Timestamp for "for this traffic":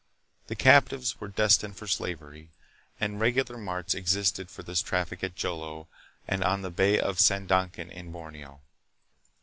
4.49-5.23